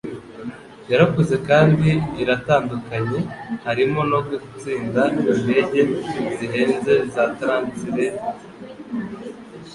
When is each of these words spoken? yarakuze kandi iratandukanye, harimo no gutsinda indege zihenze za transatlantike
yarakuze 0.91 1.35
kandi 1.49 1.89
iratandukanye, 2.21 3.19
harimo 3.65 3.99
no 4.11 4.19
gutsinda 4.27 5.01
indege 5.17 5.81
zihenze 6.37 6.93
za 7.13 7.23
transatlantike 7.39 8.05